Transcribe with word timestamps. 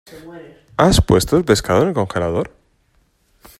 ¿Has 0.77 0.99
puesto 0.99 1.37
el 1.37 1.45
pescado 1.45 1.83
en 1.83 1.89
el 1.89 1.93
congelador? 1.93 2.49